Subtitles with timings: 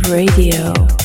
[0.00, 1.01] Radio.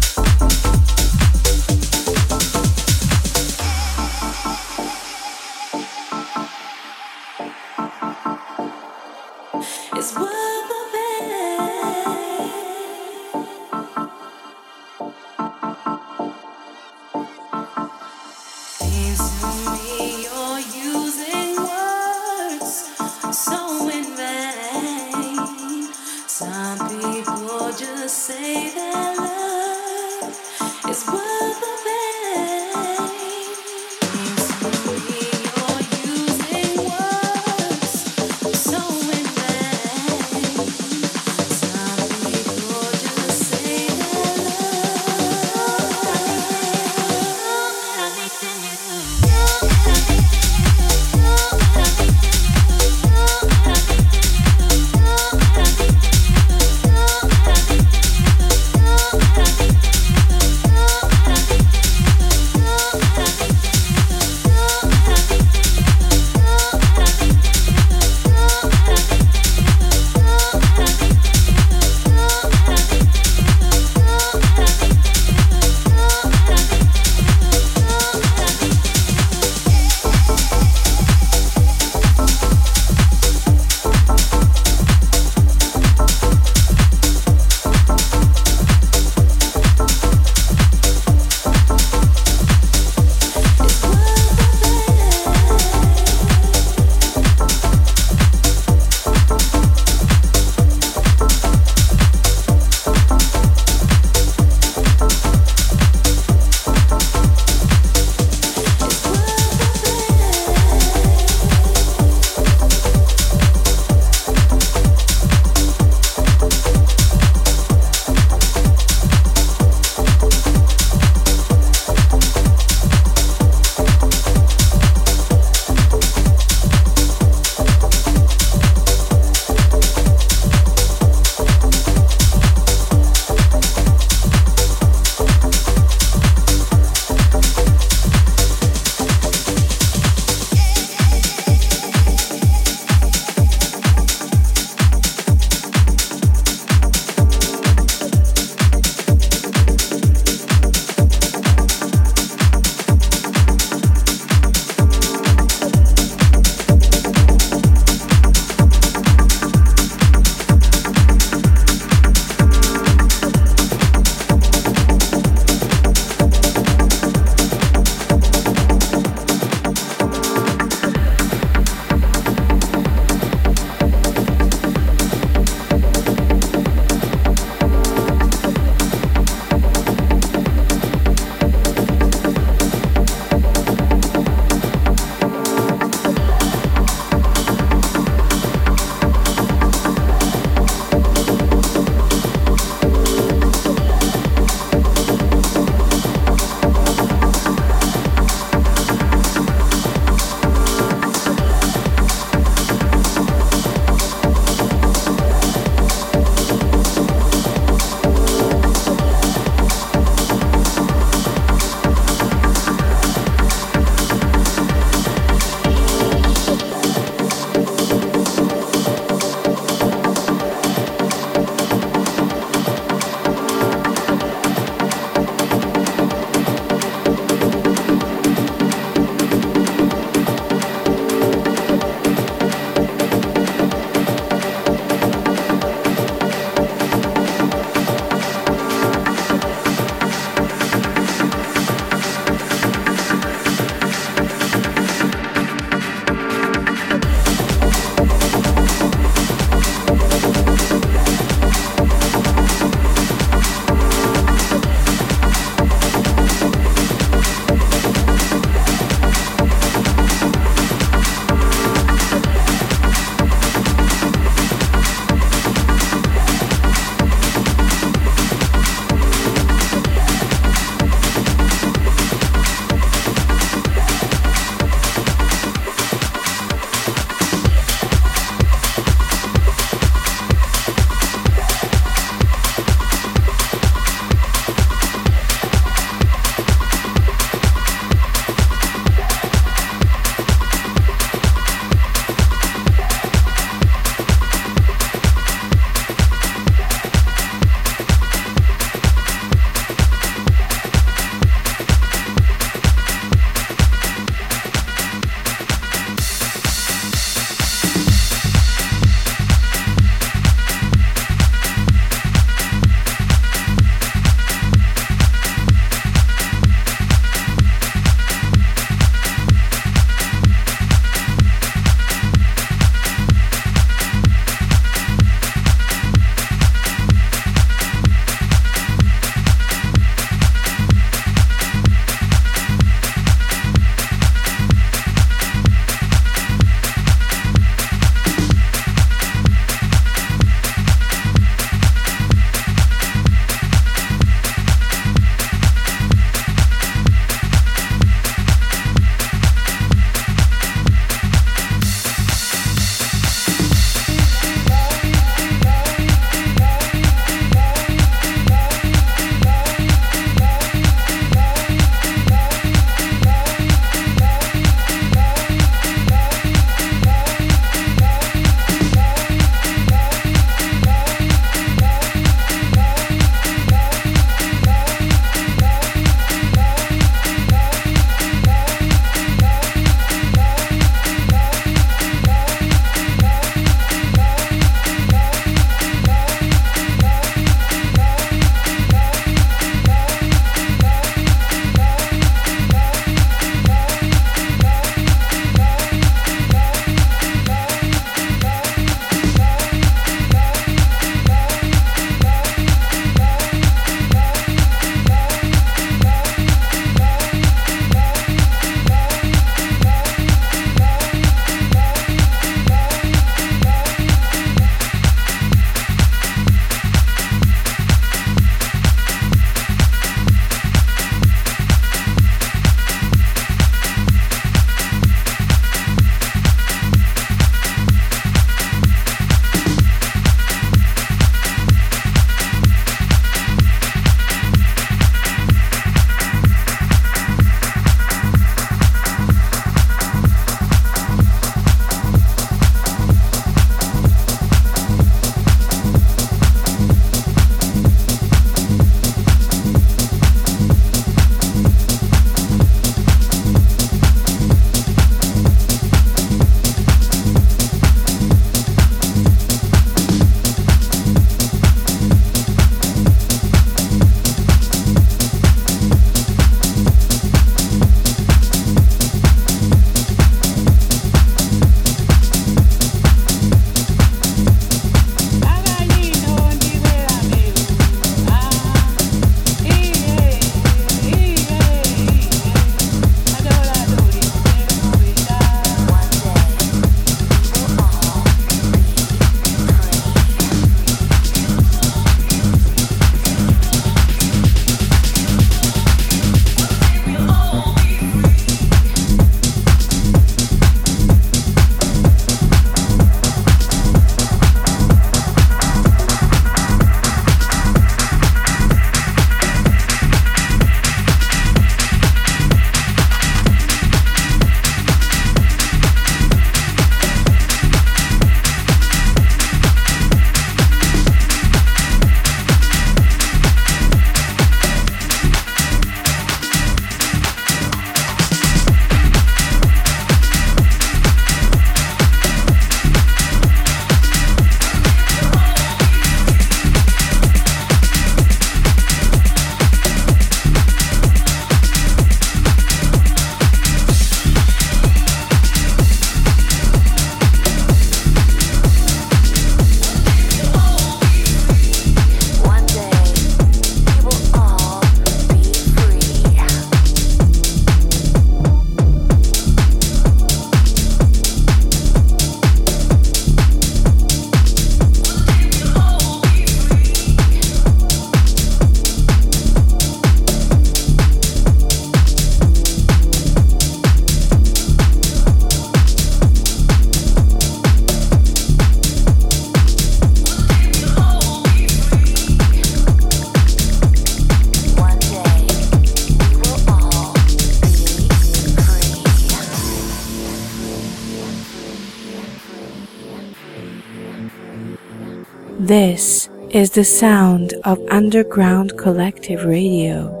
[596.33, 600.00] Is the sound of Underground Collective Radio.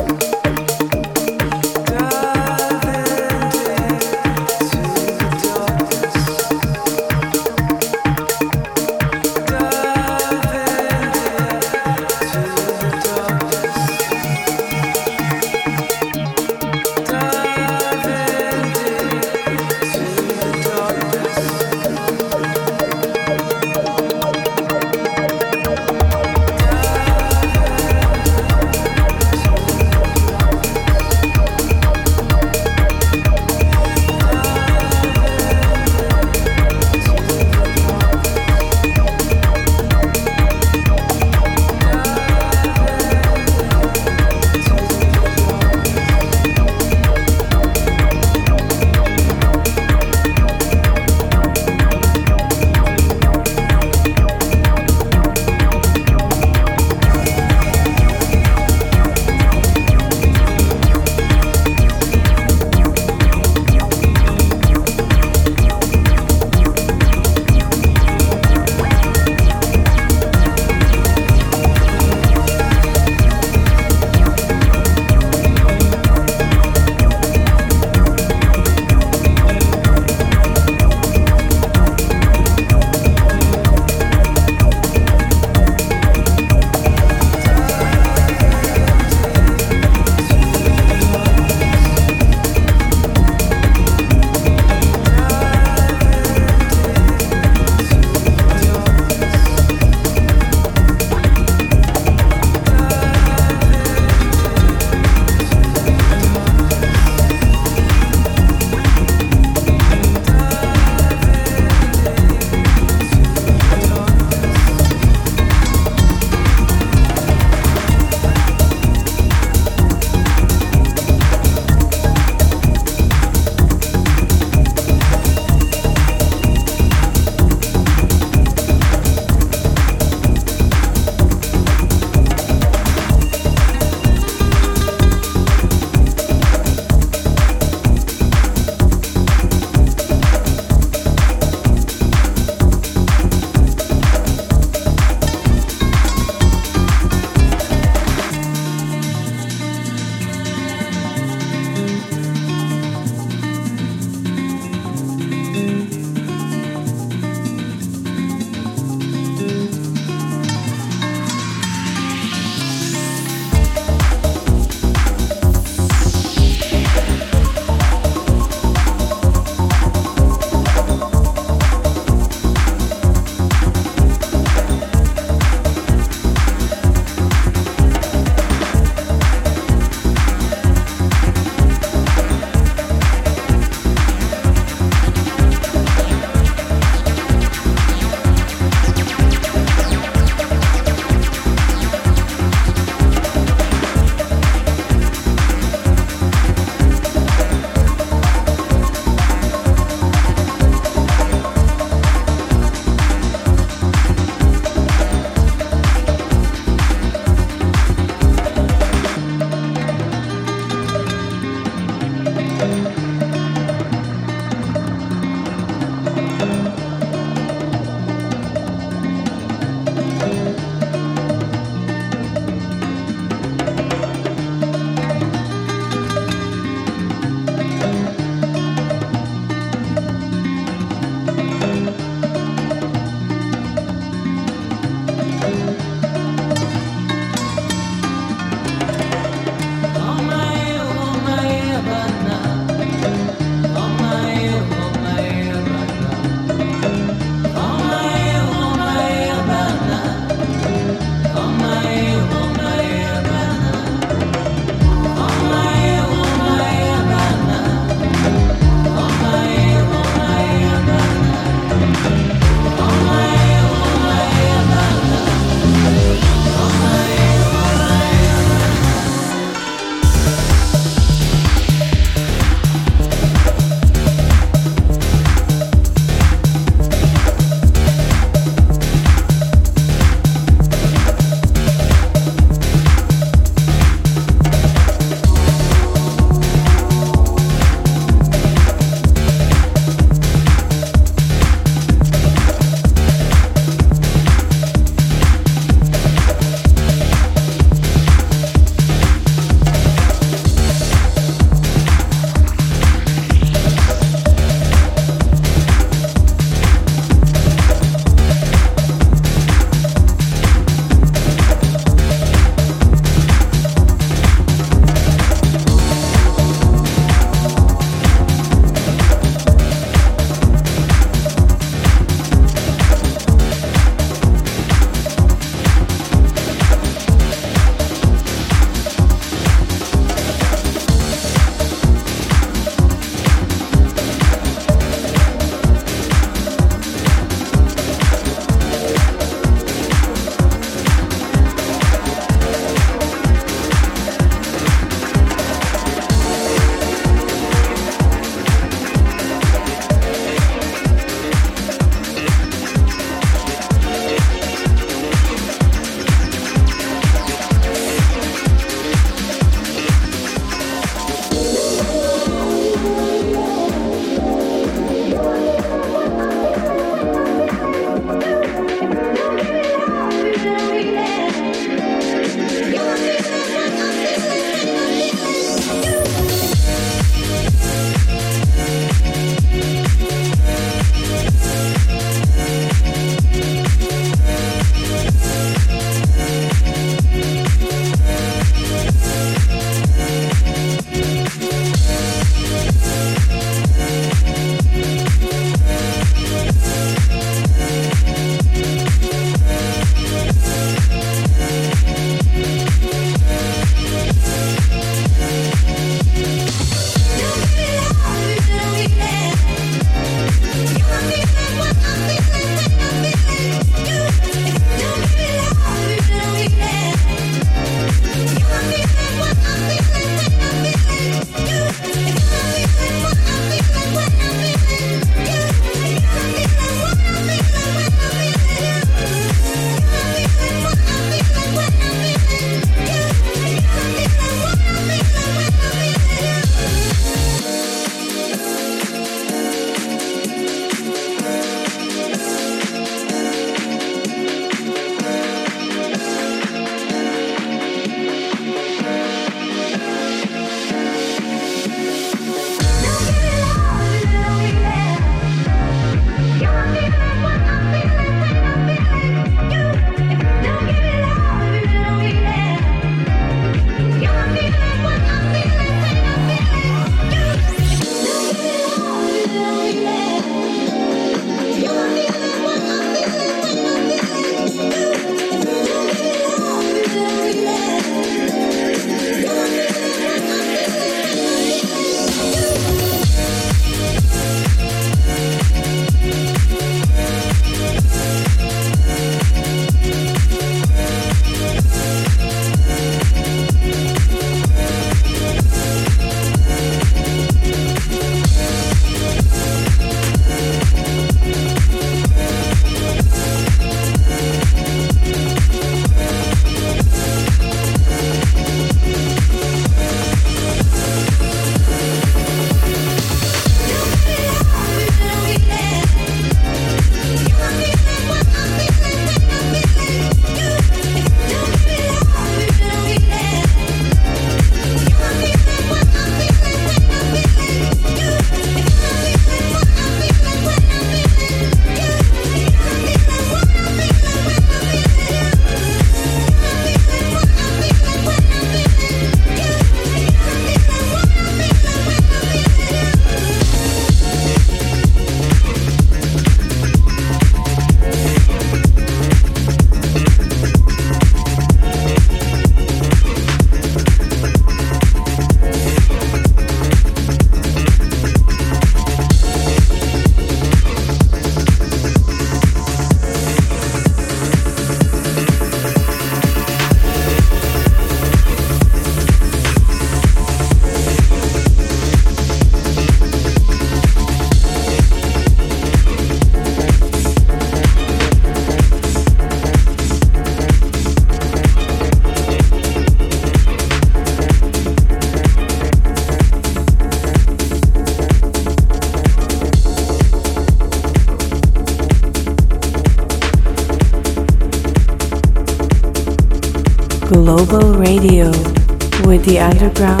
[598.01, 600.00] With the Underground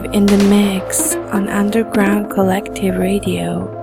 [0.00, 3.79] live in the mix on Underground Collective Radio.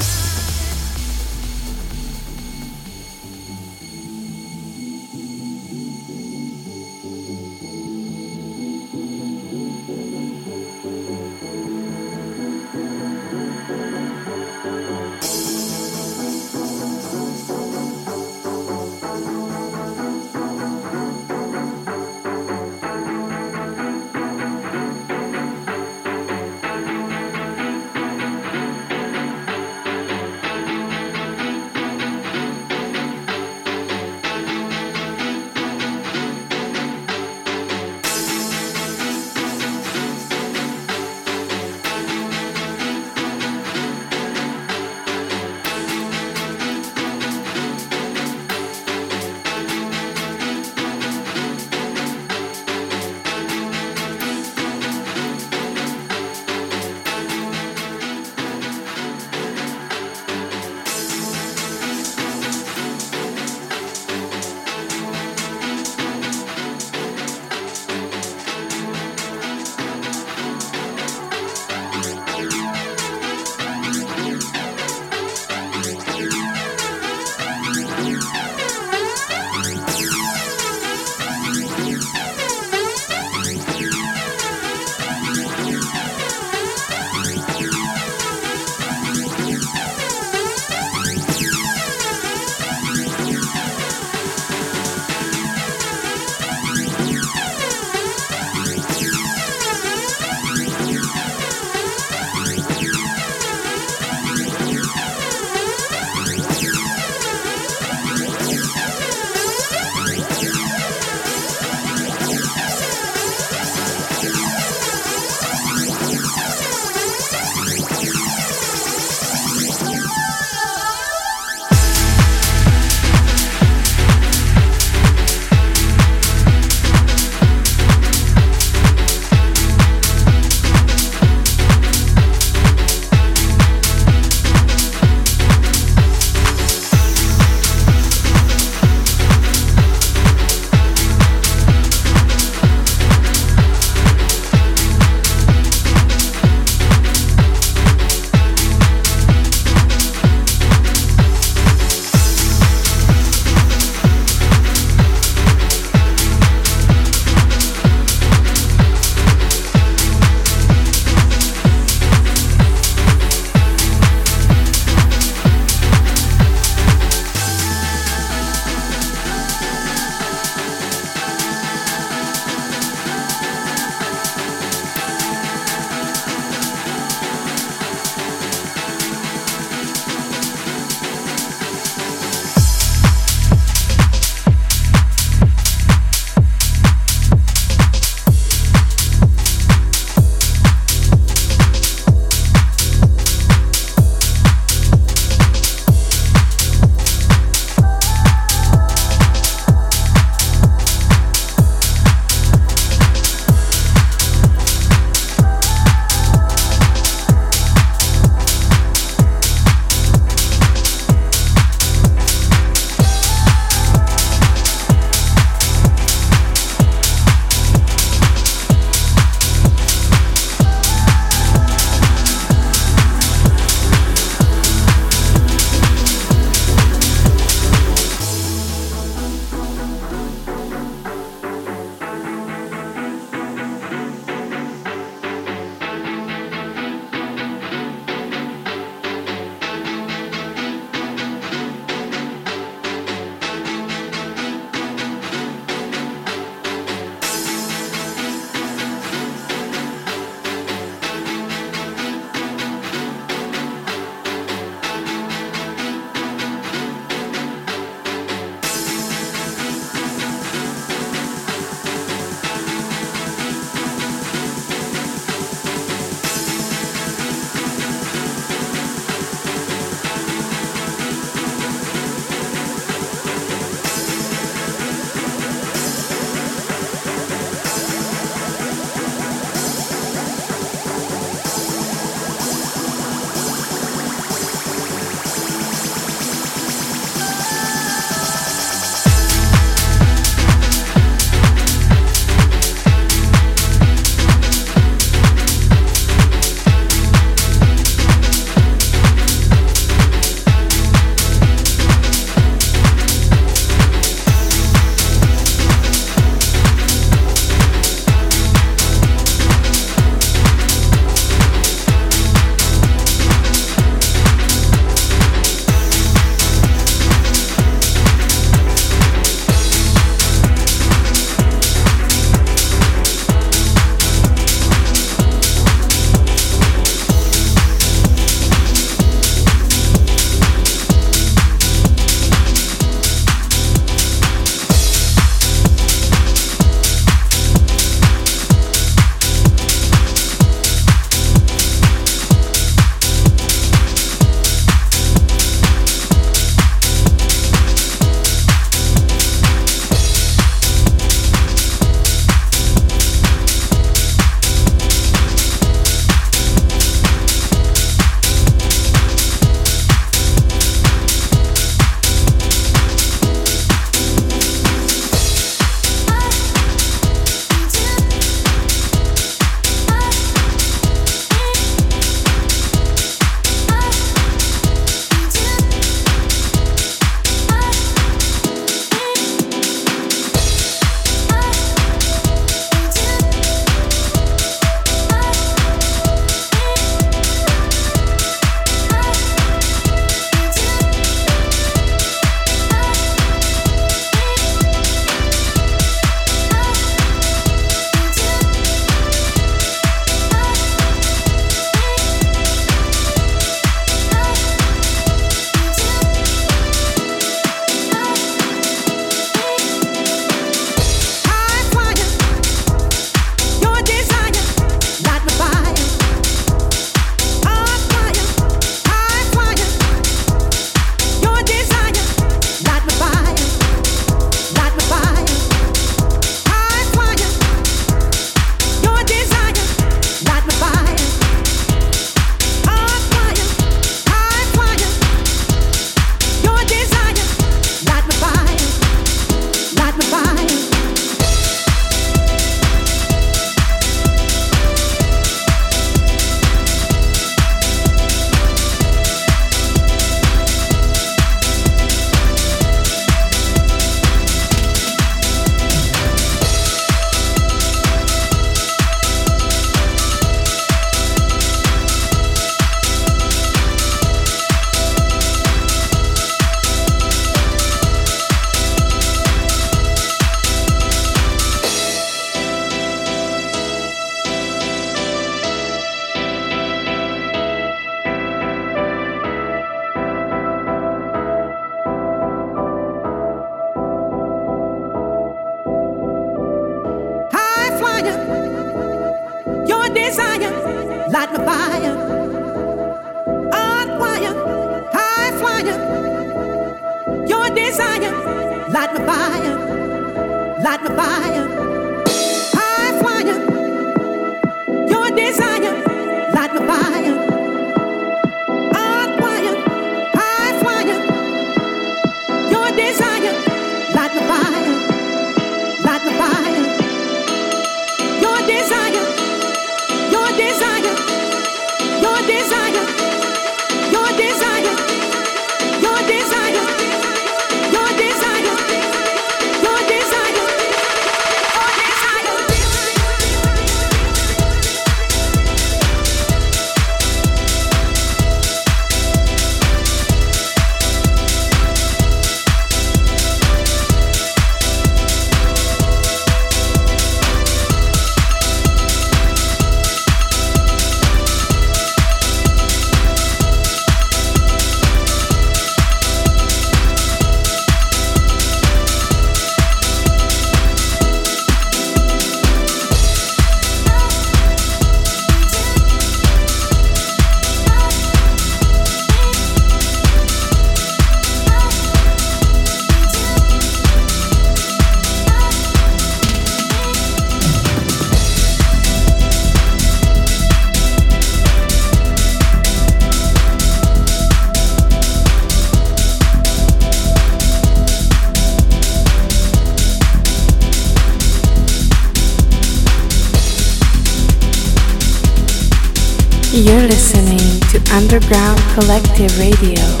[598.73, 600.00] Collective Radio.